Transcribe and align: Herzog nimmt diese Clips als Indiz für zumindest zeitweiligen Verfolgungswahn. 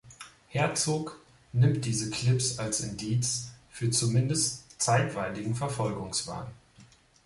Herzog 0.47 1.15
nimmt 1.53 1.85
diese 1.85 2.09
Clips 2.09 2.57
als 2.57 2.79
Indiz 2.79 3.51
für 3.69 3.91
zumindest 3.91 4.63
zeitweiligen 4.81 5.53
Verfolgungswahn. 5.53 6.47